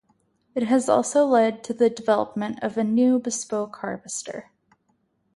[0.55, 4.49] It has also led to the development of a new bespoke harvester.